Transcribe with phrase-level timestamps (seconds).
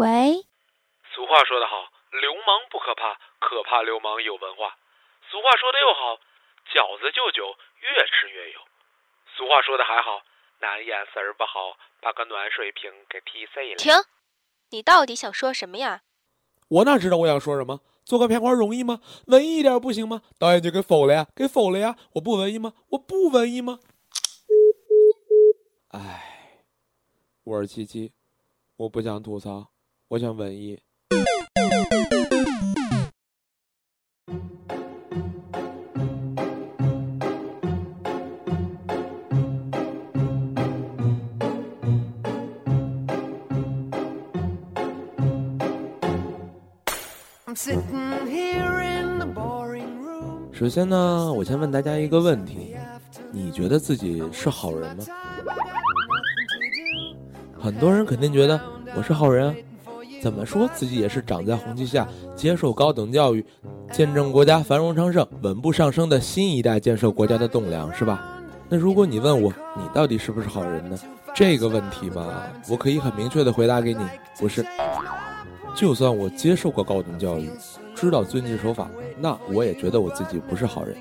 [0.00, 0.46] 喂，
[1.12, 1.76] 俗话说得好，
[2.22, 4.74] 流氓不可怕，可怕流氓有文化。
[5.28, 6.16] 俗话说的又好，
[6.72, 7.54] 饺子就酒，
[7.84, 8.60] 越吃越有。
[9.36, 10.22] 俗话说的还好，
[10.60, 13.76] 男眼神儿不好，把个暖水瓶给踢碎了。
[13.76, 13.92] 停！
[14.70, 16.00] 你到底想说什么呀？
[16.68, 17.80] 我哪知道我想说什么？
[18.06, 19.02] 做个片花容易吗？
[19.26, 20.22] 文艺一点不行吗？
[20.38, 21.94] 导演就给否了呀，给否了呀！
[22.14, 22.72] 我不文艺吗？
[22.92, 23.80] 我不文艺吗？
[25.88, 26.64] 唉，
[27.44, 28.14] 我是七七，
[28.78, 29.70] 我不想吐槽，
[30.10, 30.76] 我想文艺。
[50.52, 52.74] 首先呢，我先问大家一个问题：
[53.30, 55.04] 你觉得自己是好人吗？
[57.56, 58.60] 很多人肯定觉得
[58.96, 59.54] 我是好人啊，
[60.20, 63.44] 怎么说自己也是长在红旗下，接受高等教育，
[63.90, 68.22] 见证国家繁荣昌盛、稳步上升的新一代建设国家的栋梁，是吧？
[68.68, 70.98] 那如果你问我，你到底是不是好人呢？
[71.34, 74.00] 这个问题嘛，我可以很明确的回答给你，
[74.38, 74.64] 不是。
[75.74, 77.48] 就算我接受过高等教育，
[77.94, 80.96] 知道遵纪守法，那我也觉得我自己不是好人。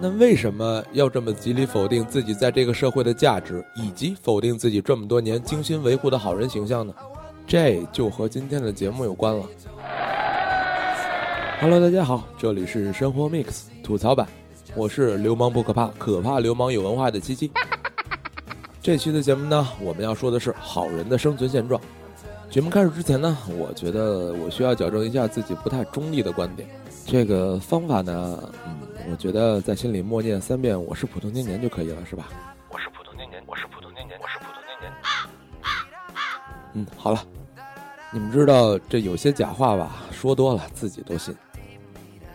[0.00, 6.92] 那为什么要这么极力否定自己在这个社会的价值，以及否定自己这么多年精心维护的好人形象呢？
[7.48, 9.42] 这就和今天的节目有关了。
[11.58, 14.28] Hello，大家好，这里是生活 Mix 吐槽版，
[14.76, 17.50] 我是流氓不可怕，可怕流氓有文化的七七。
[18.82, 21.80] 这期的节目呢，我们要说的是好人的生存现状。
[22.50, 26.68] 节目开始之前呢，我觉得我需要矫正一下自己不太中立的观点。
[27.06, 28.76] 这个方法呢，嗯，
[29.10, 32.28] 我觉得在心里默念三遍“我是普通青年”就可以了，是吧？
[36.78, 37.20] 嗯，好了，
[38.12, 39.96] 你们知道这有些假话吧？
[40.12, 41.34] 说多了自己都信。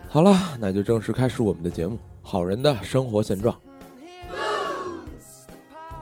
[0.06, 3.56] 好了，那就正式开始我们的节目《好人的生活现状》。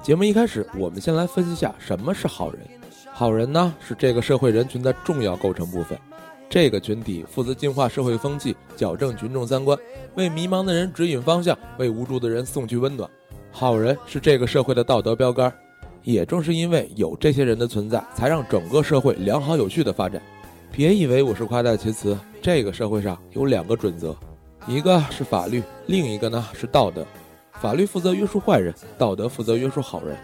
[0.02, 2.60] 节目一开始，我们先来分析下什么是好人。
[3.12, 5.96] 好人呢，是这个社会人群的重要构成部分。
[6.50, 9.78] 这个群体负责净化社会风气，矫正群众三观，
[10.16, 13.08] 为迷茫的人指引方向，为无助的人送去温暖。
[13.52, 15.52] 好人是这个社会的道德标杆。
[16.02, 20.20] 也正是因为有这些人的存在，才让整个社会良好有序的发展。
[20.70, 24.16] 别以为我是夸大其词，这个社会上有两个准则，
[24.66, 27.06] 一个是法律，另一个呢是道德。
[27.60, 30.16] 法律负责约束坏人，道德负责约束好人。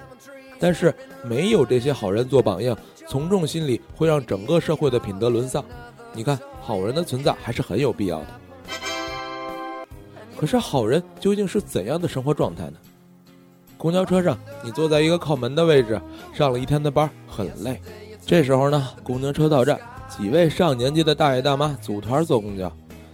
[0.59, 5.65] 但是没有这些好人做榜样，从众心理会让整个社会的品德沦丧。
[6.13, 8.27] 你看，好人的存在还是很有必要的。
[10.37, 12.79] 可是，好人究竟是怎样的生活状态呢？
[13.79, 16.01] 公交车上，你坐在一个靠门的位置，
[16.35, 17.81] 上了一天的班，很累。
[18.27, 19.79] 这时候呢，公交车到站，
[20.09, 22.71] 几位上年纪的大爷大妈组团坐公交，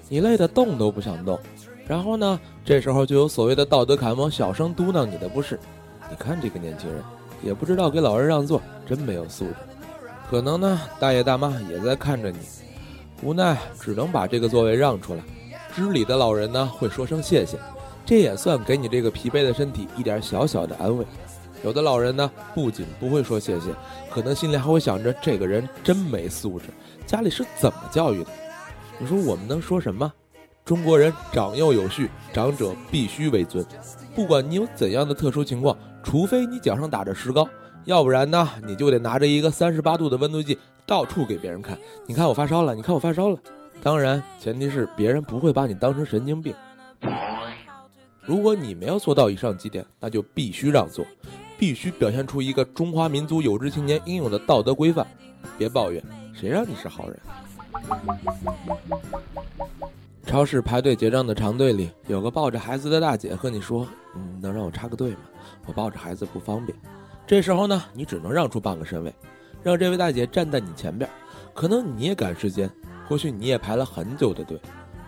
[0.08, 1.38] 你累得动都不想动。
[1.86, 5.60] 然后呢，这时候就有所谓的道德楷模小声嘟囔你的不是。
[6.08, 7.02] 你看这个年轻人，
[7.42, 9.54] 也不知道给老人让座，真没有素质。
[10.30, 12.38] 可能呢，大爷大妈也在看着你，
[13.22, 15.20] 无奈只能把这个座位让出来。
[15.76, 17.58] 知礼的老人呢，会说声谢谢。
[18.04, 21.04] 这也算给你这个疲惫的身体一点小小的安慰。
[21.64, 23.70] 有的老人呢，不仅不会说谢谢，
[24.10, 26.66] 可能心里还会想着这个人真没素质，
[27.06, 28.30] 家里是怎么教育的？
[28.98, 30.12] 你说我们能说什么？
[30.64, 33.64] 中国人长幼有序，长者必须为尊。
[34.14, 37.48] 不管你有怎样的特殊情况，除非你脚上打着石膏，
[37.84, 41.78] 要不然呢，你就得拿着一个三十八度的温度计到处给别人看。
[42.06, 43.38] 你看我发烧了，你看我发烧了。
[43.82, 46.54] 当然，前提是别人不会把你当成神经病。
[48.26, 51.04] 如果你没有做到以上几点，那就必须让座，
[51.58, 55.06] 必须表现出一个中华民族有志青年应有的道德规范。
[55.58, 56.02] 别抱怨，
[56.32, 57.20] 谁让你是好人？
[60.24, 63.86] 超市排队结账的长队里，有个抱着孩子的大姐和你说
[64.16, 65.18] ：“嗯，能让我插个队吗？
[65.66, 66.76] 我抱着孩子不方便。”
[67.26, 69.14] 这时候呢，你只能让出半个身位，
[69.62, 71.08] 让这位大姐站在你前边。
[71.52, 72.70] 可能你也赶时间，
[73.06, 74.58] 或许你也排了很久的队，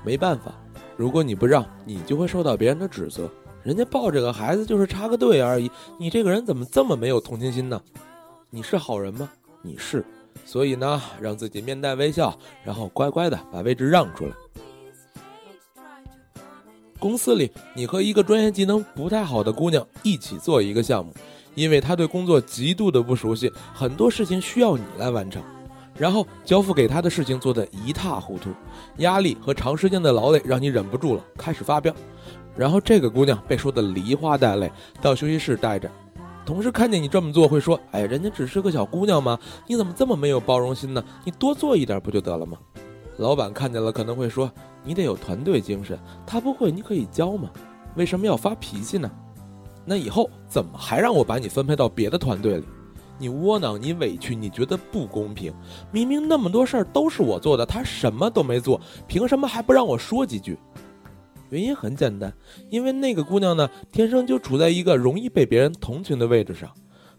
[0.05, 0.55] 没办法。
[0.97, 3.31] 如果你不让，你就会受到别人的指责。
[3.63, 7.81] 人家抱着个孩子就是插个队而已，你这个人怎么这么没有同情心呢？
[8.49, 9.29] 你是好人吗？
[9.61, 10.05] 你是，
[10.45, 14.33] 所以呢，让自己面带微笑，然后乖乖的把位置让出来。
[16.99, 21.13] 公司里，你和一个专业技能不太好的姑娘一起做一个项目，
[21.55, 25.43] 因为她对工作极度的不熟悉，很多事情需要你来完成。
[25.99, 28.51] 然后交付给他的事情做得一塌糊涂，
[28.99, 31.95] 压力和长时间的劳累让你忍不住了，开始发飙。
[32.55, 34.71] 然后这个姑娘被说得梨花带泪，
[35.01, 35.91] 到休息室待着。
[36.45, 41.03] 同事看见你这么做，会说：“哎，人家只是个小姑娘嘛，你怎么这么没有包容心呢？
[41.25, 42.57] 你多做一点不就得了吗？”
[43.19, 44.51] 老板看见了可能会说
[44.85, 47.51] ：“你得有团队精神，他不会你可以教吗？
[47.97, 49.11] 为什么要发脾气呢？
[49.85, 52.65] 那以后怎么还让我把你分配到别的团队里？
[53.19, 55.53] 你窝囊，你委屈，你觉得不公平？
[55.91, 60.59] 明明那么多事儿都是我做的，他什么都没做，凭什么还不让我说几句？”
[61.51, 62.33] 原因很简单，
[62.71, 66.69] 因为那个姑娘呢，天生就处在一个容易被别人同情的位置上，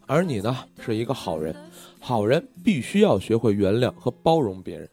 [0.06, 1.56] 而你呢，是一个好人，
[2.00, 4.90] 好人必须要学会原谅和包容别人。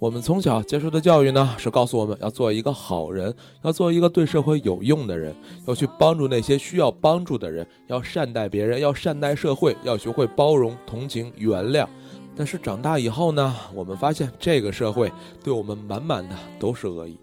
[0.00, 5.36] 我们从小接受的教育呢，是告诉我们要做一个好人，要做一个对社会有用的人，
[5.66, 11.86] 要去帮助那些需要帮助的人，要善待别人，要善待社会，要学会包容、同情、原谅。
[12.34, 15.12] 但是长大以后呢，我们发现这个社会
[15.44, 17.18] 对我们满满的都是恶意。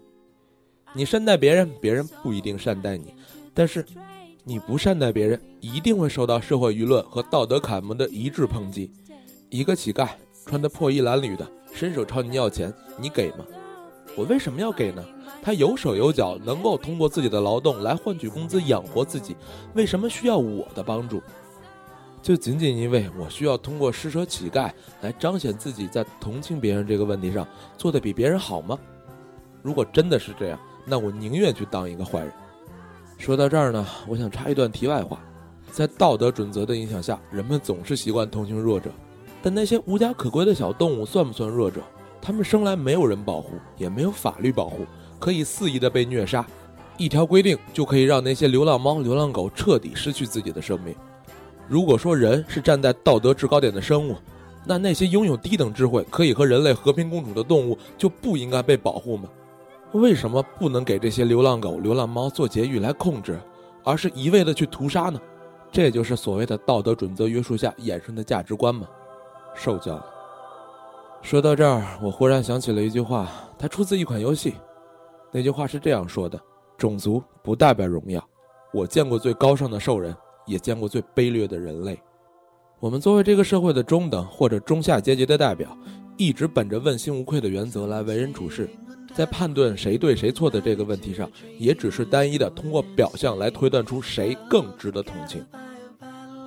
[0.92, 3.06] 你善待别人，别人不一定善待你；
[3.52, 3.84] 但是，
[4.44, 8.88] 你不善待别人，一定会受到社会舆论和道德楷模的一致抨击。
[9.50, 10.10] 一个乞丐
[10.46, 11.44] 穿的破衣褴褛的，
[11.78, 13.46] 伸手朝你要钱，你给吗？
[14.16, 15.04] 我为什么要给呢？
[15.40, 19.36] 他有手有脚，能够通过自己的劳动来换取工资养活自己，
[19.74, 21.22] 为什么需要我的帮助？
[22.20, 24.72] 就仅仅因为我需要通过施舍乞丐
[25.02, 27.46] 来彰显自己在同情别人这个问题上
[27.76, 28.76] 做得比别人好吗？
[29.62, 32.32] 如果真的是这样，那我宁愿去当一个坏人。
[33.18, 35.20] 说到这儿呢，我想插一段题外话：
[35.70, 38.90] 在道德准则的影响下，人们总是习惯同情弱者，
[39.42, 41.80] 但那些无家可归的小动物算不算弱者？
[42.20, 44.84] 他们生来没有人保护，也没有法律保护，
[45.18, 46.44] 可以肆意的被虐杀。
[46.96, 50.94] 一条规定就可以让那些流浪猫、流浪狗彻底失去自己的生命。
[51.68, 54.16] 如果说人是站在道德制高点的生物，
[54.64, 59.28] 那那些拥有低等智慧、可以和人类和平共处的动物就不应该被保护吗？
[59.92, 63.38] 为什么不能给这些流浪狗、流浪猫做节育来控制，
[63.84, 65.20] 而是一味的去屠杀呢？
[65.70, 68.88] 这就是所谓的道德准则约束下衍生的价值观吗？
[69.54, 70.06] 受教了。
[71.22, 73.28] 说到这儿，我忽然想起了一句话，
[73.58, 74.54] 它出自一款游戏。
[75.32, 76.40] 那句话是这样说的
[76.78, 78.24] ：“种族不代表荣耀。
[78.72, 80.14] 我见过最高尚的兽人，
[80.46, 82.00] 也见过最卑劣的人类。
[82.80, 85.76] 我们作为这个社会的中等或者中下阶级的代表，
[86.16, 88.68] 一直本着问心无愧的原则来为人处事。”
[89.14, 91.28] 在判断谁对谁错的这个问题上，
[91.58, 95.44] 也只是单一的通过表象来推断出谁更值得同情。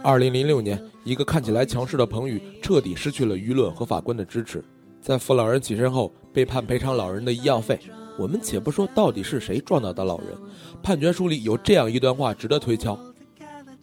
[0.04, 4.64] 二零零六年，一个看起来强势的彭宇彻底失去了舆论和法官的支持，
[5.00, 7.80] 在扶老人起身后被判赔偿老人的医药费。
[8.18, 10.30] 我们且不说到底是谁撞倒的老人，
[10.82, 12.98] 判决书里有这样一段话值得推敲：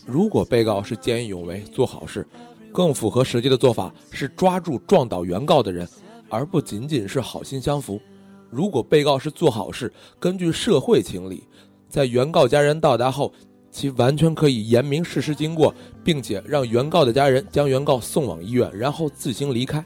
[0.07, 2.27] 如果被告是见义勇为做好事，
[2.73, 5.89] 更符合实际的做法是抓住撞倒原告的人，
[6.29, 8.01] 而不仅仅是好心相扶。
[8.51, 11.45] 如果被告是做好事，根据社会情理，
[11.89, 13.33] 在原告家人到达后，
[13.71, 19.85] 其完全可以言明事实经过，并且让原告的家人将原告送往医院，然后自行离开。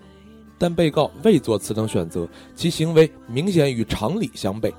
[0.57, 4.73] 但被告未做此等选择，其行为明显与常理相悖。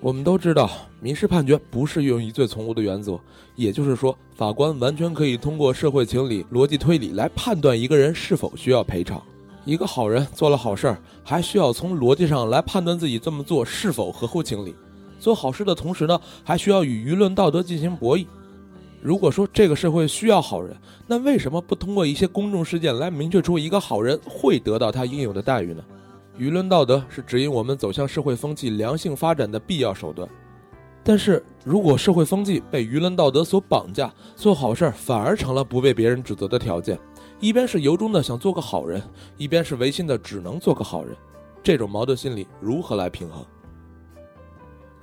[0.00, 0.70] 我们都知道，
[1.00, 3.18] 民事判决不适用疑罪从无的原则，
[3.56, 9.20] 也就是说，法官完全可以通过社会情理、逻辑推理来判断一个人是否需要赔偿。
[9.64, 14.74] 一个好人做了好事儿，还需要从逻辑上来判断自己这么做是否合乎情理。
[15.18, 18.26] 做好事的同时呢，还需要与舆论道德进行博弈。
[19.04, 20.74] 如果说这个社会需要好人，
[21.06, 25.84] 那为什么不通过一些公众事件来明确出一个好人会得到他应有的待遇呢？
[26.38, 30.26] 舆论道德是指引我们走向社会风气良性发展的必要手段。
[31.02, 36.98] 但是如果社会风气被舆论道德所绑架，做好事儿反而成了不被别人指责的条件。
[37.40, 39.02] 一边是由衷的想做个好人，
[39.36, 41.14] 一边是违心的只能做个好人，
[41.62, 43.44] 这种矛盾心理如何来平衡？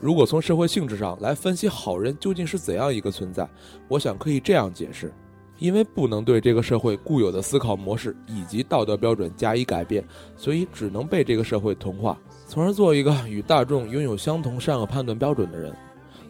[0.01, 3.47] 如果从社会性质上来分析好人究竟是怎样一个存在，
[3.87, 5.13] 我想可以这样解释：
[5.59, 10.03] 因为不能对这个社会固有的思考模式以及道德标准加以改变，
[10.35, 12.17] 所以只能被这个社会同化，
[12.47, 15.71] 从而做一个与大众拥有相同善恶判断标准的人，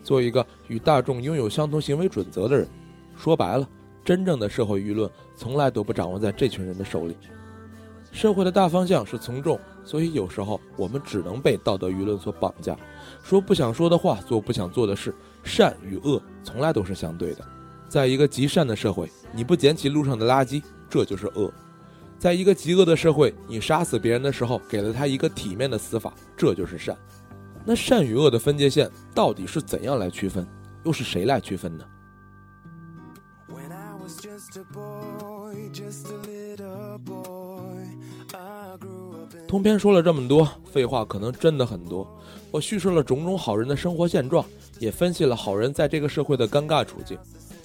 [0.04, 2.68] 做一个与大众拥有相同行为准则的人。
[3.16, 3.68] 说白了。
[4.04, 7.16] 真正的社会舆论从来都不掌握在这群人的手里。
[8.12, 12.76] 社会的大方向是从众，所以有时候我们只能被道德舆论所绑架，
[13.24, 15.14] 说不想说的话，做不想做的事。
[15.44, 17.46] 善与恶从来都是相对的。
[17.90, 21.52] 在一个极善的社会，你不捡起路上的垃圾，这就是恶；
[22.18, 26.96] 在一个极恶的社会，你杀死别人的时候，给了他一个体面的死法，这就是善。
[27.66, 30.48] 那善与恶的分界线到底是怎样来区分？
[30.84, 31.86] 又是谁来区分呢？
[39.48, 42.08] 通篇说了这么多废话，可能真的很多。
[42.52, 44.46] 我叙述了种种好人的生活现状，
[44.78, 47.18] 也分析了好人在这个社会的尴尬处境。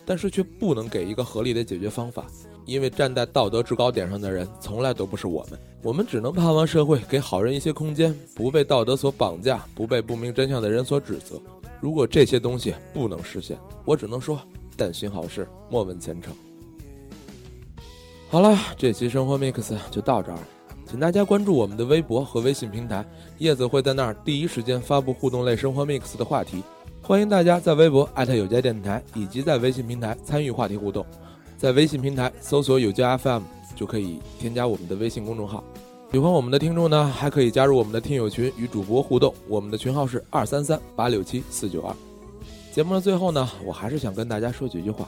[0.09, 2.25] 但是却不能给一个合理的解决方法。
[2.65, 11.41] 因为站在道德制高点上的人从来都不是我们，我们只能盼望社会给好人一些空间，不被道德所绑架，不被不明真相的人所指责。
[11.81, 14.41] 如果这些东西不能实现，我只能说
[14.77, 16.33] 但行好事，莫问前程。
[18.29, 20.39] 好了，这期生活 mix 就到这儿，
[20.97, 23.05] 请大家关注我们的微博和微信平台，
[23.37, 26.63] 叶子会在那儿第一时间发布互动类生活 mix 的话题，
[27.03, 31.05] 欢迎大家在微博艾特有家电台，以及在微信平台参与话题互动。
[31.59, 33.43] 在微信平台搜索“有家 FM”
[33.75, 35.63] 就可以添加我们的微信公众号。
[36.11, 39.35] 喜欢我们的听众呢，还可以加入我们的听友群与主播互动。
[39.49, 41.95] 我们的群号是二三三八六七四九二。
[42.73, 45.07] 节目的最后呢，我还是想跟大家说几句话。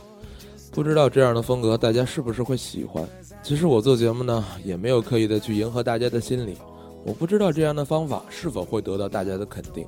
[0.70, 3.04] 不知道这样的风格大家是不是会喜欢？
[3.42, 6.56] 其实我做节目呢，也没有刻意的去迎合大家的心理。
[7.04, 9.86] 我不知道这样的方法是否会得到大家的肯定。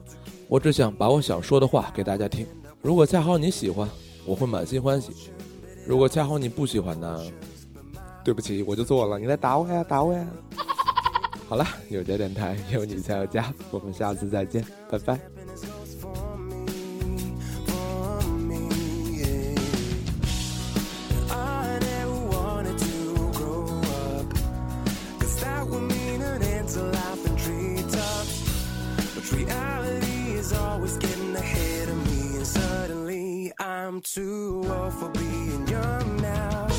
[0.49, 2.47] 我只想把我想说的话给大家听。
[2.83, 3.89] 如果恰好你喜欢，
[4.25, 5.13] 我会满心欢喜。
[5.87, 7.21] 如果恰好你不喜欢呢？
[8.25, 10.27] 对不起，我就做了，你来打我呀，打我呀！
[11.49, 15.21] 好了，有家电台有你才有家，我们下次再见，拜拜。
[33.93, 36.70] I'm too old for being young now.